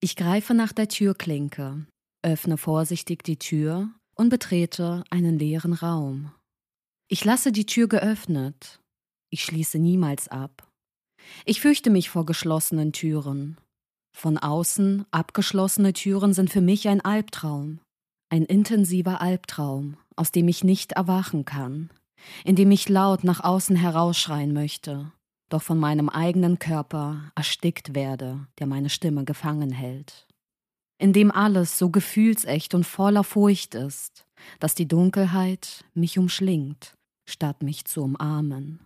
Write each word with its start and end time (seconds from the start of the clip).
Ich 0.00 0.14
greife 0.14 0.54
nach 0.54 0.72
der 0.72 0.86
Türklinke, 0.88 1.84
öffne 2.22 2.56
vorsichtig 2.56 3.24
die 3.24 3.38
Tür 3.38 3.90
und 4.14 4.28
betrete 4.28 5.02
einen 5.10 5.38
leeren 5.38 5.72
Raum. 5.72 6.32
Ich 7.08 7.24
lasse 7.24 7.50
die 7.50 7.66
Tür 7.66 7.88
geöffnet. 7.88 8.80
Ich 9.30 9.42
schließe 9.42 9.78
niemals 9.80 10.28
ab. 10.28 10.68
Ich 11.44 11.60
fürchte 11.60 11.90
mich 11.90 12.10
vor 12.10 12.26
geschlossenen 12.26 12.92
Türen. 12.92 13.58
Von 14.16 14.38
außen 14.38 15.04
abgeschlossene 15.10 15.92
Türen 15.92 16.32
sind 16.32 16.50
für 16.50 16.60
mich 16.60 16.86
ein 16.86 17.00
Albtraum. 17.00 17.80
Ein 18.30 18.44
intensiver 18.44 19.20
Albtraum, 19.20 19.96
aus 20.14 20.30
dem 20.30 20.46
ich 20.46 20.62
nicht 20.62 20.92
erwachen 20.92 21.44
kann, 21.44 21.90
in 22.44 22.54
dem 22.54 22.70
ich 22.70 22.88
laut 22.88 23.24
nach 23.24 23.42
außen 23.42 23.74
herausschreien 23.74 24.52
möchte, 24.52 25.10
doch 25.48 25.62
von 25.62 25.78
meinem 25.78 26.08
eigenen 26.08 26.58
Körper 26.58 27.30
erstickt 27.34 27.94
werde, 27.94 28.46
der 28.58 28.66
meine 28.66 28.90
Stimme 28.90 29.24
gefangen 29.24 29.70
hält. 29.70 30.26
In 30.98 31.12
dem 31.12 31.30
alles 31.30 31.78
so 31.78 31.90
gefühlsecht 31.90 32.74
und 32.74 32.84
voller 32.84 33.24
Furcht 33.24 33.74
ist, 33.74 34.26
dass 34.60 34.74
die 34.74 34.88
Dunkelheit 34.88 35.84
mich 35.94 36.18
umschlingt, 36.18 36.96
statt 37.28 37.62
mich 37.62 37.84
zu 37.84 38.02
umarmen. 38.02 38.80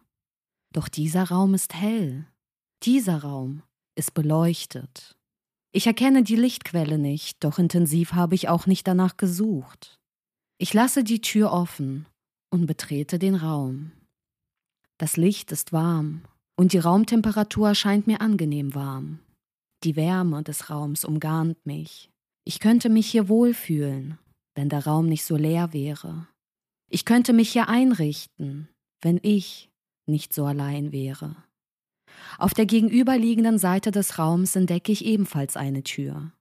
Doch 0.72 0.88
dieser 0.88 1.24
Raum 1.24 1.54
ist 1.54 1.74
hell, 1.74 2.26
dieser 2.82 3.22
Raum 3.22 3.62
ist 3.94 4.14
beleuchtet. 4.14 5.16
Ich 5.72 5.86
erkenne 5.86 6.22
die 6.22 6.36
Lichtquelle 6.36 6.98
nicht, 6.98 7.42
doch 7.42 7.58
intensiv 7.58 8.12
habe 8.12 8.34
ich 8.34 8.48
auch 8.48 8.66
nicht 8.66 8.86
danach 8.86 9.16
gesucht. 9.16 9.98
Ich 10.58 10.74
lasse 10.74 11.02
die 11.02 11.20
Tür 11.20 11.50
offen 11.50 12.06
und 12.50 12.66
betrete 12.66 13.18
den 13.18 13.34
Raum. 13.34 13.92
Das 14.98 15.16
Licht 15.16 15.50
ist 15.50 15.72
warm 15.72 16.22
und 16.56 16.72
die 16.72 16.78
Raumtemperatur 16.78 17.68
erscheint 17.68 18.06
mir 18.06 18.20
angenehm 18.20 18.74
warm. 18.74 19.20
Die 19.84 19.96
Wärme 19.96 20.42
des 20.42 20.70
Raums 20.70 21.04
umgarnt 21.04 21.64
mich. 21.66 22.10
Ich 22.44 22.60
könnte 22.60 22.88
mich 22.88 23.08
hier 23.10 23.28
wohlfühlen, 23.28 24.18
wenn 24.54 24.68
der 24.68 24.84
Raum 24.84 25.08
nicht 25.08 25.24
so 25.24 25.36
leer 25.36 25.72
wäre. 25.72 26.28
Ich 26.88 27.04
könnte 27.04 27.32
mich 27.32 27.52
hier 27.52 27.68
einrichten, 27.68 28.68
wenn 29.00 29.18
ich 29.22 29.70
nicht 30.06 30.32
so 30.32 30.44
allein 30.44 30.92
wäre. 30.92 31.36
Auf 32.38 32.54
der 32.54 32.66
gegenüberliegenden 32.66 33.58
Seite 33.58 33.90
des 33.90 34.18
Raums 34.18 34.54
entdecke 34.54 34.92
ich 34.92 35.04
ebenfalls 35.04 35.56
eine 35.56 35.82
Tür. 35.82 36.32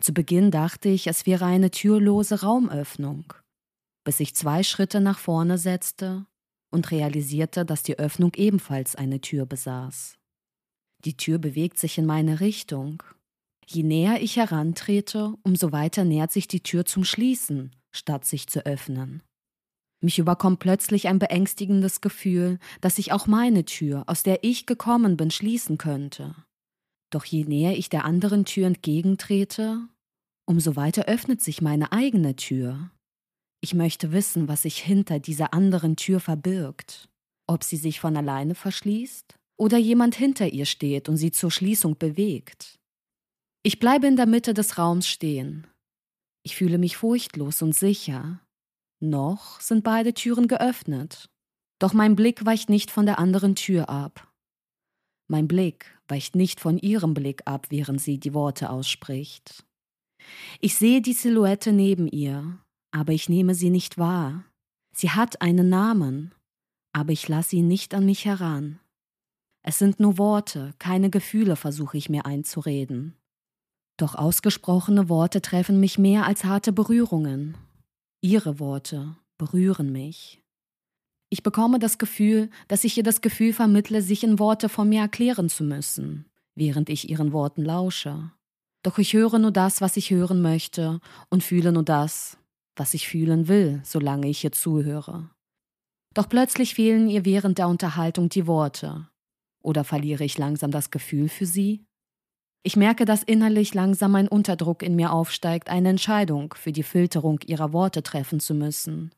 Zu 0.00 0.12
Beginn 0.12 0.50
dachte 0.50 0.88
ich, 0.88 1.06
es 1.06 1.26
wäre 1.26 1.46
eine 1.46 1.70
türlose 1.70 2.42
Raumöffnung, 2.42 3.32
bis 4.04 4.20
ich 4.20 4.34
zwei 4.34 4.62
Schritte 4.62 5.00
nach 5.00 5.18
vorne 5.18 5.58
setzte 5.58 6.26
und 6.70 6.90
realisierte, 6.90 7.64
dass 7.64 7.82
die 7.82 7.98
Öffnung 7.98 8.32
ebenfalls 8.36 8.94
eine 8.94 9.20
Tür 9.20 9.46
besaß. 9.46 10.18
Die 11.04 11.16
Tür 11.16 11.38
bewegt 11.38 11.78
sich 11.78 11.98
in 11.98 12.06
meine 12.06 12.40
Richtung. 12.40 13.02
Je 13.66 13.82
näher 13.82 14.20
ich 14.20 14.36
herantrete, 14.36 15.34
umso 15.42 15.72
weiter 15.72 16.04
nähert 16.04 16.32
sich 16.32 16.48
die 16.48 16.62
Tür 16.62 16.84
zum 16.84 17.04
Schließen, 17.04 17.70
statt 17.90 18.24
sich 18.24 18.48
zu 18.48 18.66
öffnen. 18.66 19.22
Mich 20.00 20.18
überkommt 20.18 20.60
plötzlich 20.60 21.08
ein 21.08 21.18
beängstigendes 21.18 22.00
Gefühl, 22.00 22.58
dass 22.80 22.98
ich 22.98 23.12
auch 23.12 23.26
meine 23.26 23.64
Tür, 23.64 24.04
aus 24.06 24.22
der 24.22 24.44
ich 24.44 24.66
gekommen 24.66 25.16
bin, 25.16 25.30
schließen 25.30 25.76
könnte. 25.76 26.36
Doch 27.10 27.24
je 27.24 27.44
näher 27.44 27.76
ich 27.76 27.88
der 27.88 28.04
anderen 28.04 28.44
Tür 28.44 28.66
entgegentrete, 28.66 29.88
umso 30.46 30.76
weiter 30.76 31.06
öffnet 31.06 31.40
sich 31.40 31.62
meine 31.62 31.92
eigene 31.92 32.36
Tür. 32.36 32.90
Ich 33.60 33.74
möchte 33.74 34.12
wissen, 34.12 34.48
was 34.48 34.62
sich 34.62 34.78
hinter 34.78 35.18
dieser 35.18 35.52
anderen 35.52 35.96
Tür 35.96 36.20
verbirgt. 36.20 37.08
Ob 37.46 37.64
sie 37.64 37.76
sich 37.76 37.98
von 37.98 38.16
alleine 38.16 38.54
verschließt 38.54 39.38
oder 39.56 39.78
jemand 39.78 40.14
hinter 40.14 40.48
ihr 40.48 40.66
steht 40.66 41.08
und 41.08 41.16
sie 41.16 41.32
zur 41.32 41.50
Schließung 41.50 41.96
bewegt. 41.98 42.78
Ich 43.62 43.80
bleibe 43.80 44.06
in 44.06 44.16
der 44.16 44.26
Mitte 44.26 44.54
des 44.54 44.78
Raums 44.78 45.08
stehen. 45.08 45.66
Ich 46.44 46.56
fühle 46.56 46.78
mich 46.78 46.96
furchtlos 46.96 47.62
und 47.62 47.74
sicher, 47.74 48.40
noch 49.00 49.60
sind 49.60 49.84
beide 49.84 50.12
Türen 50.14 50.48
geöffnet. 50.48 51.30
Doch 51.78 51.92
mein 51.92 52.16
Blick 52.16 52.44
weicht 52.44 52.68
nicht 52.68 52.90
von 52.90 53.06
der 53.06 53.18
anderen 53.18 53.54
Tür 53.54 53.88
ab. 53.88 54.32
Mein 55.28 55.46
Blick 55.46 55.96
weicht 56.08 56.34
nicht 56.34 56.60
von 56.60 56.78
ihrem 56.78 57.14
Blick 57.14 57.42
ab, 57.44 57.66
während 57.70 58.00
sie 58.00 58.18
die 58.18 58.34
Worte 58.34 58.70
ausspricht. 58.70 59.64
Ich 60.60 60.74
sehe 60.74 61.00
die 61.00 61.12
Silhouette 61.12 61.72
neben 61.72 62.08
ihr, 62.08 62.58
aber 62.90 63.12
ich 63.12 63.28
nehme 63.28 63.54
sie 63.54 63.70
nicht 63.70 63.98
wahr. 63.98 64.44
Sie 64.92 65.10
hat 65.10 65.40
einen 65.42 65.68
Namen, 65.68 66.34
aber 66.92 67.12
ich 67.12 67.28
lasse 67.28 67.56
ihn 67.56 67.68
nicht 67.68 67.94
an 67.94 68.04
mich 68.04 68.24
heran. 68.24 68.80
Es 69.62 69.78
sind 69.78 70.00
nur 70.00 70.18
Worte, 70.18 70.74
keine 70.78 71.10
Gefühle 71.10 71.56
versuche 71.56 71.98
ich 71.98 72.08
mir 72.08 72.26
einzureden. 72.26 73.14
Doch 73.96 74.14
ausgesprochene 74.14 75.08
Worte 75.08 75.42
treffen 75.42 75.80
mich 75.80 75.98
mehr 75.98 76.24
als 76.26 76.44
harte 76.44 76.72
Berührungen. 76.72 77.56
Ihre 78.20 78.60
Worte 78.60 79.16
berühren 79.36 79.92
mich. 79.92 80.42
Ich 81.30 81.42
bekomme 81.42 81.78
das 81.78 81.98
Gefühl, 81.98 82.48
dass 82.68 82.84
ich 82.84 82.96
ihr 82.96 83.02
das 83.02 83.20
Gefühl 83.20 83.52
vermittle, 83.52 84.00
sich 84.00 84.24
in 84.24 84.38
Worte 84.38 84.68
von 84.68 84.88
mir 84.88 85.02
erklären 85.02 85.48
zu 85.48 85.62
müssen, 85.64 86.24
während 86.54 86.88
ich 86.88 87.10
ihren 87.10 87.32
Worten 87.32 87.62
lausche. 87.62 88.32
Doch 88.82 88.98
ich 88.98 89.12
höre 89.12 89.38
nur 89.38 89.52
das, 89.52 89.80
was 89.80 89.96
ich 89.96 90.10
hören 90.10 90.40
möchte, 90.40 91.00
und 91.28 91.42
fühle 91.42 91.72
nur 91.72 91.82
das, 91.82 92.38
was 92.78 92.94
ich 92.94 93.08
fühlen 93.08 93.48
will, 93.48 93.80
solange 93.84 94.28
ich 94.28 94.44
ihr 94.44 94.52
zuhöre. 94.52 95.30
Doch 96.14 96.28
plötzlich 96.28 96.74
fehlen 96.74 97.08
ihr 97.08 97.24
während 97.24 97.58
der 97.58 97.68
Unterhaltung 97.68 98.28
die 98.28 98.46
Worte. 98.46 99.08
Oder 99.62 99.84
verliere 99.84 100.24
ich 100.24 100.38
langsam 100.38 100.70
das 100.70 100.90
Gefühl 100.90 101.28
für 101.28 101.46
sie? 101.46 101.84
Ich 102.62 102.76
merke, 102.76 103.04
dass 103.04 103.22
innerlich 103.22 103.74
langsam 103.74 104.14
ein 104.14 104.28
Unterdruck 104.28 104.82
in 104.82 104.96
mir 104.96 105.12
aufsteigt, 105.12 105.68
eine 105.68 105.90
Entscheidung 105.90 106.54
für 106.56 106.72
die 106.72 106.82
Filterung 106.82 107.40
ihrer 107.46 107.72
Worte 107.72 108.02
treffen 108.02 108.40
zu 108.40 108.54
müssen. 108.54 109.12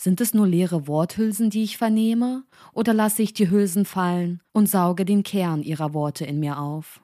Sind 0.00 0.20
es 0.20 0.34
nur 0.34 0.48
leere 0.48 0.88
Worthülsen, 0.88 1.50
die 1.50 1.62
ich 1.62 1.76
vernehme, 1.76 2.44
oder 2.72 2.92
lasse 2.94 3.22
ich 3.22 3.34
die 3.34 3.50
Hülsen 3.50 3.84
fallen 3.84 4.40
und 4.52 4.68
sauge 4.68 5.04
den 5.04 5.22
Kern 5.22 5.62
ihrer 5.62 5.94
Worte 5.94 6.24
in 6.24 6.40
mir 6.40 6.58
auf? 6.58 7.00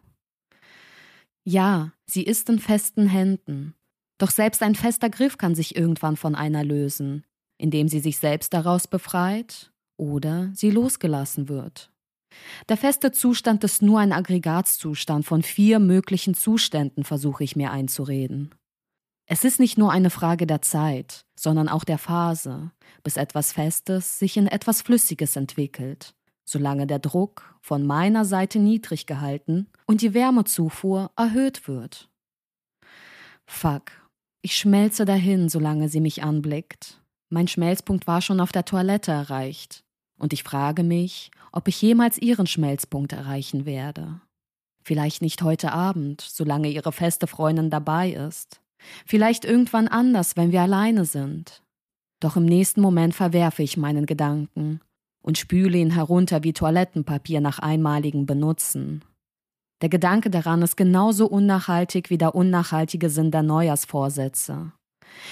Ja, 1.45 1.93
sie 2.07 2.25
ist 2.25 2.49
in 2.49 2.59
festen 2.59 3.07
Händen, 3.07 3.75
doch 4.19 4.31
selbst 4.31 4.63
ein 4.63 4.75
fester 4.75 5.11
Griff 5.11 5.39
kann 5.39 5.55
sich 5.55 5.77
irgendwann 5.77 6.17
von 6.17 6.35
einer 6.35 6.65
lösen, 6.65 7.25
indem 7.57 7.89
sie 7.89 8.01
sich 8.01 8.19
selbst 8.19 8.53
daraus 8.53 8.87
befreit 8.87 9.73
oder 9.97 10.51
sie 10.55 10.71
losgelassen 10.71 11.49
wird. 11.49 11.91
Der 12.69 12.77
feste 12.77 13.11
Zustand 13.13 13.65
ist 13.65 13.83
nur 13.83 14.01
ein 14.01 14.13
Aggregatzustand 14.13 15.25
von 15.25 15.43
vier 15.43 15.79
möglichen 15.79 16.35
Zuständen, 16.35 17.05
versuche 17.05 17.43
ich 17.45 17.57
mir 17.57 17.71
einzureden. 17.71 18.55
Es 19.27 19.45
ist 19.45 19.61
nicht 19.61 19.77
nur 19.77 19.93
eine 19.93 20.11
Frage 20.11 20.47
der 20.47 20.63
Zeit, 20.63 21.27
sondern 21.39 21.69
auch 21.69 21.85
der 21.85 21.99
Phase, 21.99 22.71
bis 23.03 23.17
etwas 23.17 23.53
Festes 23.53 24.19
sich 24.19 24.37
in 24.37 24.47
etwas 24.47 24.83
Flüssiges 24.83 25.37
entwickelt, 25.37 26.15
solange 26.45 26.87
der 26.87 26.99
Druck 26.99 27.55
von 27.61 27.87
meiner 27.87 28.25
Seite 28.25 28.59
niedrig 28.59 29.07
gehalten 29.07 29.69
und 29.87 30.01
die 30.01 30.15
Wärmezufuhr 30.15 31.11
erhöht 31.17 31.69
wird. 31.69 32.09
Fuck, 33.47 33.93
ich 34.43 34.57
schmelze 34.57 35.05
dahin, 35.05 35.49
solange 35.49 35.89
sie 35.89 36.01
mich 36.01 36.23
anblickt. 36.23 37.01
Mein 37.29 37.49
Schmelzpunkt 37.49 38.07
war 38.07 38.23
schon 38.23 38.41
auf 38.41 38.53
der 38.53 38.65
Toilette 38.65 39.13
erreicht, 39.13 39.85
und 40.19 40.33
ich 40.33 40.43
frage 40.43 40.83
mich, 40.83 41.31
ob 41.53 41.69
ich 41.69 41.81
jemals 41.81 42.19
ihren 42.19 42.47
Schmelzpunkt 42.47 43.13
erreichen 43.13 43.67
werde. 43.67 44.21
Vielleicht 44.83 45.23
nicht 45.23 45.43
heute 45.43 45.73
Abend, 45.73 46.21
solange 46.21 46.71
ihre 46.71 46.93
feste 46.93 47.27
Freundin 47.27 47.69
dabei 47.69 48.13
ist. 48.13 48.61
Vielleicht 49.05 49.45
irgendwann 49.45 49.89
anders, 49.89 50.37
wenn 50.37 50.53
wir 50.53 50.63
alleine 50.63 51.05
sind. 51.05 51.63
Doch 52.21 52.37
im 52.37 52.47
nächsten 52.47 52.81
Moment 52.81 53.15
verwerfe 53.15 53.63
ich 53.63 53.77
meinen 53.77 54.07
Gedanken 54.07 54.81
und 55.21 55.37
spüle 55.37 55.79
ihn 55.79 55.91
herunter 55.91 56.43
wie 56.43 56.53
Toilettenpapier 56.53 57.41
nach 57.41 57.59
einmaligem 57.59 58.25
Benutzen. 58.25 59.03
Der 59.81 59.89
Gedanke 59.89 60.31
daran 60.31 60.63
ist 60.63 60.77
genauso 60.77 61.27
unnachhaltig 61.27 62.11
wie 62.11 62.19
der 62.19 62.35
unnachhaltige 62.35 63.11
Sinn 63.11 63.31
der 63.31 63.43
Neujahrsvorsätze. 63.43 64.73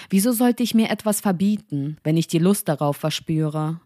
Wieso 0.09 0.33
sollte 0.33 0.63
ich 0.63 0.75
mir 0.75 0.91
etwas 0.91 1.21
verbieten, 1.21 1.99
wenn 2.05 2.17
ich 2.17 2.29
die 2.29 2.39
Lust 2.39 2.69
darauf 2.69 2.97
verspüre? 2.97 3.81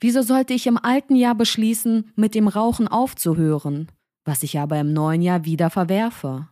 Wieso 0.00 0.22
sollte 0.22 0.54
ich 0.54 0.66
im 0.66 0.76
alten 0.76 1.16
Jahr 1.16 1.34
beschließen, 1.34 2.12
mit 2.16 2.34
dem 2.34 2.48
Rauchen 2.48 2.88
aufzuhören, 2.88 3.88
was 4.24 4.42
ich 4.42 4.58
aber 4.58 4.78
im 4.78 4.92
neuen 4.92 5.22
Jahr 5.22 5.44
wieder 5.44 5.70
verwerfe? 5.70 6.48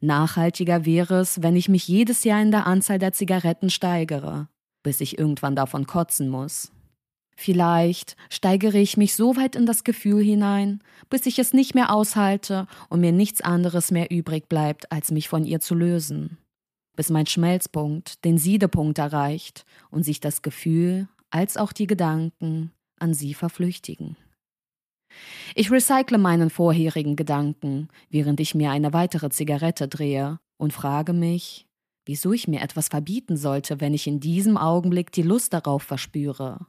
Nachhaltiger 0.00 0.84
wäre 0.84 1.20
es, 1.20 1.42
wenn 1.42 1.56
ich 1.56 1.68
mich 1.68 1.88
jedes 1.88 2.24
Jahr 2.24 2.40
in 2.42 2.50
der 2.50 2.66
Anzahl 2.66 2.98
der 2.98 3.12
Zigaretten 3.12 3.70
steigere, 3.70 4.48
bis 4.82 5.00
ich 5.00 5.18
irgendwann 5.18 5.56
davon 5.56 5.86
kotzen 5.86 6.28
muss. 6.28 6.72
Vielleicht 7.36 8.16
steigere 8.30 8.78
ich 8.78 8.96
mich 8.96 9.14
so 9.14 9.36
weit 9.36 9.56
in 9.56 9.66
das 9.66 9.84
Gefühl 9.84 10.22
hinein, 10.22 10.80
bis 11.10 11.26
ich 11.26 11.38
es 11.38 11.52
nicht 11.52 11.74
mehr 11.74 11.92
aushalte 11.92 12.66
und 12.88 13.00
mir 13.00 13.12
nichts 13.12 13.40
anderes 13.40 13.90
mehr 13.90 14.10
übrig 14.10 14.48
bleibt, 14.48 14.90
als 14.92 15.10
mich 15.10 15.28
von 15.28 15.44
ihr 15.44 15.60
zu 15.60 15.74
lösen. 15.74 16.38
Bis 16.96 17.10
mein 17.10 17.26
Schmelzpunkt 17.26 18.24
den 18.24 18.38
Siedepunkt 18.38 18.98
erreicht 18.98 19.64
und 19.90 20.04
sich 20.04 20.20
das 20.20 20.42
Gefühl 20.42 21.08
als 21.30 21.56
auch 21.56 21.72
die 21.72 21.88
Gedanken 21.88 22.70
an 23.00 23.14
sie 23.14 23.34
verflüchtigen. 23.34 24.16
Ich 25.54 25.70
recycle 25.70 26.18
meinen 26.18 26.50
vorherigen 26.50 27.16
Gedanken, 27.16 27.88
während 28.10 28.40
ich 28.40 28.54
mir 28.54 28.70
eine 28.70 28.92
weitere 28.92 29.30
Zigarette 29.30 29.88
drehe 29.88 30.38
und 30.56 30.72
frage 30.72 31.12
mich, 31.12 31.66
wieso 32.04 32.32
ich 32.32 32.48
mir 32.48 32.60
etwas 32.60 32.88
verbieten 32.88 33.36
sollte, 33.36 33.80
wenn 33.80 33.94
ich 33.94 34.06
in 34.06 34.20
diesem 34.20 34.56
Augenblick 34.56 35.12
die 35.12 35.22
Lust 35.22 35.52
darauf 35.52 35.82
verspüre. 35.82 36.66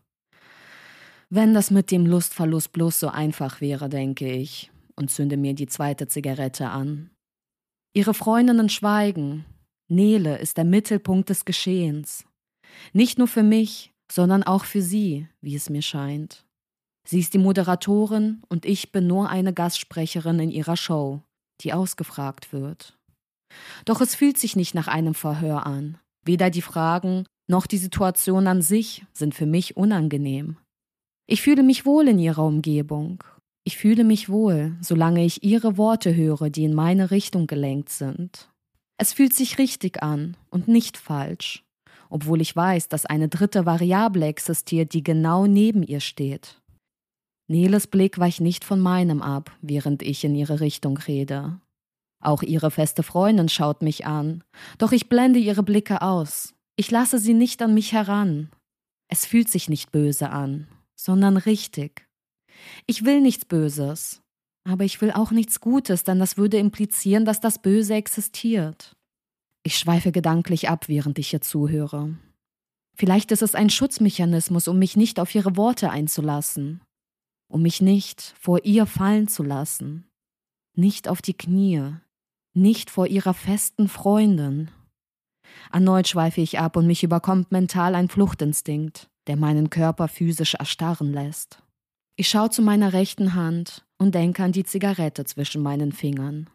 Wenn 1.30 1.54
das 1.54 1.72
mit 1.72 1.92
dem 1.92 2.06
Lustverlust 2.06 2.72
bloß 2.72 3.00
so 3.00 3.08
einfach 3.08 3.62
wäre, 3.62 3.90
denke 3.90 4.32
ich, 4.32 4.72
und 4.96 5.10
zünde 5.10 5.38
mir 5.38 5.54
die 5.54 5.68
zweite 5.68 6.08
Zigarette 6.08 6.70
an. 6.70 7.10
Ihre 7.94 8.14
Freundinnen 8.14 8.70
schweigen. 8.70 9.46
Nele 9.88 10.38
ist 10.38 10.58
der 10.58 10.66
Mittelpunkt 10.66 11.30
des 11.30 11.46
Geschehens. 11.46 12.26
Nicht 12.94 13.18
nur 13.18 13.28
für 13.28 13.44
mich, 13.44 13.94
sondern 14.12 14.44
auch 14.44 14.66
für 14.66 14.82
sie, 14.82 15.28
wie 15.42 15.56
es 15.56 15.70
mir 15.70 15.82
scheint. 15.82 16.46
Sie 17.08 17.20
ist 17.20 17.34
die 17.34 17.40
Moderatorin 17.40 18.42
und 18.50 18.66
ich 18.66 18.92
bin 18.92 19.08
nur 19.08 19.30
eine 19.30 19.54
Gastsprecherin 19.54 20.40
in 20.40 20.52
ihrer 20.52 20.76
Show, 20.76 21.22
die 21.62 21.74
ausgefragt 21.74 22.52
wird. 22.52 22.98
Doch 23.86 24.02
es 24.02 24.16
fühlt 24.16 24.38
sich 24.38 24.56
nicht 24.56 24.74
nach 24.76 24.88
einem 24.88 25.14
Verhör 25.14 25.66
an. 25.66 25.98
Weder 26.24 26.50
die 26.50 26.64
Fragen 26.64 27.26
noch 27.48 27.68
die 27.68 27.78
Situation 27.78 28.48
an 28.48 28.62
sich 28.62 29.06
sind 29.14 29.36
für 29.36 29.46
mich 29.46 29.78
unangenehm. 29.78 30.58
Ich 31.28 31.42
fühle 31.42 31.64
mich 31.64 31.86
wohl 31.86 32.08
in 32.08 32.20
ihrer 32.20 32.44
Umgebung. 32.44 33.24
Ich 33.64 33.78
fühle 33.78 34.04
mich 34.04 34.30
wohl, 34.30 34.76
solange 34.82 35.26
ich 35.26 35.44
ihre 35.44 35.76
Worte 35.76 36.16
höre, 36.16 36.52
die 36.52 36.66
in 36.66 36.76
meine 36.76 37.10
Richtung 37.10 37.48
gelenkt 37.48 37.90
sind. 37.90 38.50
Es 38.98 39.12
fühlt 39.12 39.34
sich 39.34 39.58
richtig 39.58 40.04
an 40.04 40.38
und 40.52 40.68
nicht 40.68 40.98
falsch, 40.98 41.66
obwohl 42.10 42.42
ich 42.42 42.56
weiß, 42.56 42.90
dass 42.90 43.08
eine 43.08 43.28
dritte 43.28 43.66
Variable 43.66 44.28
existiert, 44.28 44.94
die 44.94 45.04
genau 45.04 45.48
neben 45.48 45.82
ihr 45.82 46.00
steht. 46.00 46.62
Neles 47.48 47.88
Blick 47.88 48.20
weicht 48.20 48.42
nicht 48.42 48.64
von 48.64 48.80
meinem 48.80 49.22
ab, 49.22 49.52
während 49.62 50.04
ich 50.04 50.24
in 50.24 50.36
ihre 50.36 50.60
Richtung 50.60 50.98
rede. 50.98 51.60
Auch 52.22 52.44
ihre 52.44 52.72
feste 52.72 53.04
Freundin 53.04 53.50
schaut 53.50 53.82
mich 53.82 54.06
an, 54.06 54.44
doch 54.78 54.92
ich 54.92 55.10
blende 55.10 55.40
ihre 55.40 55.64
Blicke 55.64 56.02
aus. 56.02 56.54
Ich 56.76 56.92
lasse 56.92 57.18
sie 57.18 57.34
nicht 57.34 57.62
an 57.62 57.74
mich 57.74 57.94
heran. 57.94 58.50
Es 59.08 59.26
fühlt 59.26 59.50
sich 59.50 59.70
nicht 59.70 59.92
böse 59.92 60.30
an, 60.30 60.68
sondern 60.96 61.38
richtig. 61.38 62.08
Ich 62.86 63.06
will 63.06 63.22
nichts 63.22 63.46
Böses, 63.46 64.22
aber 64.64 64.84
ich 64.84 65.02
will 65.02 65.12
auch 65.12 65.32
nichts 65.32 65.60
Gutes, 65.60 66.04
denn 66.04 66.20
das 66.20 66.38
würde 66.38 66.58
implizieren, 66.58 67.26
dass 67.26 67.40
das 67.40 67.62
Böse 67.62 67.96
existiert. 67.96 68.96
Ich 69.64 69.78
schweife 69.78 70.12
gedanklich 70.12 70.70
ab, 70.70 70.88
während 70.88 71.20
ich 71.20 71.34
ihr 71.34 71.42
zuhöre. 71.42 72.18
Vielleicht 72.96 73.32
ist 73.32 73.42
es 73.42 73.56
ein 73.56 73.70
Schutzmechanismus, 73.70 74.68
um 74.68 74.80
mich 74.80 74.96
nicht 74.96 75.20
auf 75.20 75.34
ihre 75.36 75.58
Worte 75.58 75.90
einzulassen 75.90 76.82
um 77.48 77.62
mich 77.62 77.82
nicht 77.82 78.34
vor 78.40 78.66
ihr 78.66 78.86
fallen 78.86 79.28
zu 79.28 79.44
lassen, 79.44 80.08
nicht 80.76 81.08
auf 81.08 81.22
die 81.22 81.34
Knie, 81.36 81.94
nicht 82.54 82.90
vor 82.90 83.08
ihrer 83.08 83.34
festen 83.34 83.88
Freundin. 83.88 84.72
Erneut 85.72 86.08
schweife 86.08 86.42
ich 86.42 86.60
ab 86.60 86.76
und 86.76 86.88
mich 86.88 87.04
überkommt 87.04 87.52
mental 87.52 87.96
ein 87.96 88.10
Fluchtinstinkt, 88.10 89.10
der 89.28 89.38
meinen 89.38 89.70
Körper 89.70 90.08
physisch 90.08 90.56
erstarren 90.56 91.12
lässt. 91.12 91.62
Ich 92.16 92.30
schaue 92.30 92.50
zu 92.50 92.62
meiner 92.62 92.94
rechten 92.94 93.34
Hand 93.34 93.86
und 93.98 94.16
denke 94.16 94.44
an 94.44 94.52
die 94.52 94.64
Zigarette 94.64 95.26
zwischen 95.26 95.62
meinen 95.62 95.92
Fingern 95.92 96.50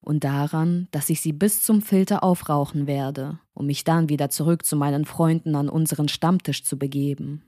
und 0.00 0.24
daran, 0.24 0.88
dass 0.90 1.10
ich 1.10 1.20
sie 1.20 1.32
bis 1.32 1.62
zum 1.62 1.82
Filter 1.82 2.22
aufrauchen 2.22 2.86
werde, 2.86 3.38
um 3.54 3.66
mich 3.66 3.84
dann 3.84 4.08
wieder 4.08 4.30
zurück 4.30 4.64
zu 4.64 4.76
meinen 4.76 5.04
Freunden 5.04 5.54
an 5.54 5.68
unseren 5.68 6.08
Stammtisch 6.08 6.64
zu 6.64 6.78
begeben 6.78 7.42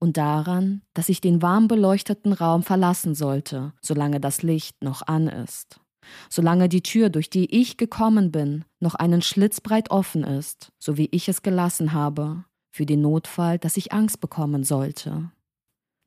und 0.00 0.16
daran, 0.16 0.82
dass 0.92 1.08
ich 1.08 1.20
den 1.20 1.42
warm 1.42 1.66
beleuchteten 1.66 2.32
Raum 2.32 2.62
verlassen 2.62 3.14
sollte, 3.14 3.72
solange 3.80 4.20
das 4.20 4.42
Licht 4.42 4.82
noch 4.82 5.02
an 5.06 5.28
ist, 5.28 5.80
solange 6.28 6.68
die 6.68 6.82
Tür, 6.82 7.08
durch 7.08 7.30
die 7.30 7.52
ich 7.58 7.76
gekommen 7.76 8.30
bin, 8.30 8.64
noch 8.80 8.94
einen 8.94 9.22
Schlitz 9.22 9.60
breit 9.60 9.90
offen 9.90 10.22
ist, 10.22 10.72
so 10.78 10.96
wie 10.98 11.08
ich 11.10 11.28
es 11.28 11.42
gelassen 11.42 11.92
habe, 11.92 12.44
für 12.74 12.86
den 12.86 13.02
Notfall, 13.02 13.60
dass 13.60 13.76
ich 13.76 13.92
Angst 13.92 14.20
bekommen 14.20 14.64
sollte. 14.64 15.30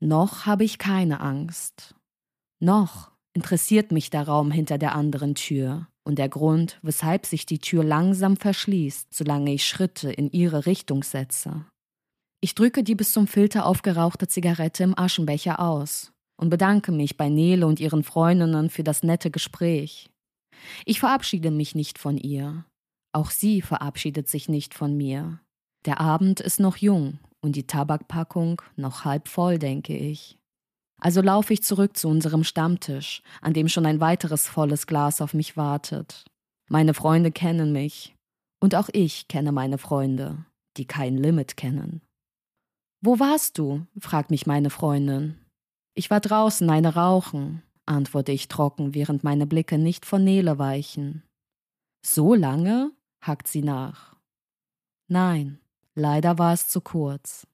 Noch 0.02 0.46
habe 0.46 0.66
ich 0.66 0.78
keine 0.78 1.22
Angst. 1.22 1.96
Noch 2.60 3.12
interessiert 3.34 3.94
mich 3.94 4.10
der 4.10 4.28
Raum 4.28 4.52
hinter 4.52 4.78
der 4.78 4.94
anderen 4.94 5.34
Tür 5.34 5.88
und 6.04 6.20
der 6.20 6.28
Grund, 6.28 6.78
weshalb 6.82 7.26
sich 7.26 7.46
die 7.46 7.60
Tür 7.60 7.86
langsam 7.86 8.36
verschließt, 8.36 9.14
solange 9.14 9.54
ich 9.54 9.66
Schritte 9.66 10.12
in 10.12 10.30
ihre 10.30 10.66
Richtung 10.66 11.04
setze. 11.04 11.66
Ich 12.42 12.54
drücke 12.54 12.84
die 12.84 12.96
bis 12.96 13.14
zum 13.14 13.28
Filter 13.28 13.66
aufgerauchte 13.66 14.28
Zigarette 14.28 14.84
im 14.84 14.98
Aschenbecher 15.00 15.62
aus 15.62 16.12
und 16.36 16.50
bedanke 16.50 16.92
mich 16.92 17.16
bei 17.16 17.30
Nele 17.30 17.66
und 17.66 17.80
ihren 17.80 18.04
Freundinnen 18.04 18.70
für 18.70 18.84
das 18.84 19.04
nette 19.04 19.32
Gespräch. 19.32 20.10
Ich 20.84 21.00
verabschiede 21.00 21.50
mich 21.50 21.76
nicht 21.76 21.98
von 21.98 22.18
ihr. 22.18 22.66
Auch 23.14 23.32
sie 23.32 23.62
verabschiedet 23.62 24.28
sich 24.28 24.50
nicht 24.50 24.74
von 24.74 24.98
mir. 24.98 25.40
Der 25.88 26.02
Abend 26.02 26.42
ist 26.42 26.60
noch 26.60 26.76
jung 26.76 27.18
und 27.40 27.56
die 27.56 27.66
Tabakpackung 27.66 28.62
noch 28.76 29.06
halb 29.06 29.30
voll, 29.30 29.58
denke 29.58 29.98
ich. 29.98 30.38
Also 31.00 31.22
laufe 31.22 31.54
ich 31.54 31.64
zurück 31.64 31.96
zu 31.96 32.10
unserem 32.10 32.44
Stammtisch, 32.44 33.24
an 33.42 33.54
dem 33.54 33.70
schon 33.70 33.86
ein 33.86 34.02
weiteres 34.02 34.50
volles 34.50 34.86
Glas 34.86 35.22
auf 35.22 35.34
mich 35.34 35.56
wartet. 35.56 36.26
Meine 36.70 36.94
Freunde 36.94 37.32
kennen 37.32 37.72
mich. 37.72 38.14
Und 38.60 38.76
auch 38.76 38.90
ich 38.92 39.30
kenne 39.30 39.54
meine 39.54 39.78
Freunde, 39.78 40.44
die 40.76 40.86
kein 40.86 41.16
Limit 41.16 41.56
kennen. 41.56 42.02
Wo 43.02 43.20
warst 43.20 43.58
du? 43.58 43.86
fragt 43.98 44.30
mich 44.30 44.46
meine 44.46 44.72
Freundin. 44.72 45.38
Ich 45.94 46.10
war 46.10 46.20
draußen 46.20 46.70
eine 46.70 46.96
rauchen, 46.96 47.64
antworte 47.86 48.34
ich 48.34 48.50
trocken, 48.50 48.94
während 48.94 49.24
meine 49.24 49.48
Blicke 49.48 49.78
nicht 49.78 50.06
von 50.06 50.26
Nele 50.26 50.60
weichen. 50.60 51.24
So 52.06 52.34
lange? 52.34 52.92
hackt 53.22 53.48
sie 53.48 53.62
nach. 53.62 54.18
Nein, 55.08 55.60
leider 55.98 56.38
war 56.38 56.54
es 56.54 56.70
zu 56.70 56.80
kurz. 56.82 57.48